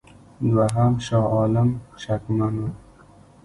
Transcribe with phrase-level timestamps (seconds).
[0.51, 1.69] دوهم شاه عالم
[2.01, 2.69] شکمن وو.